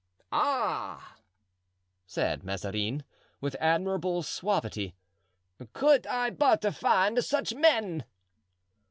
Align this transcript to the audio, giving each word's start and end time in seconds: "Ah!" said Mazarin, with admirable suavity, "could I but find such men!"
"Ah!" 0.31 1.17
said 2.07 2.43
Mazarin, 2.43 3.03
with 3.39 3.55
admirable 3.59 4.23
suavity, 4.23 4.95
"could 5.73 6.07
I 6.07 6.31
but 6.31 6.65
find 6.73 7.23
such 7.23 7.53
men!" 7.53 8.05